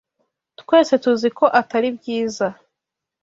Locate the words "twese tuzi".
0.61-1.29